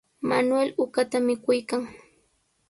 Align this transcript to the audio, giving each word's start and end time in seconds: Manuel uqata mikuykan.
Manuel 0.29 0.69
uqata 0.83 1.17
mikuykan. 1.27 1.81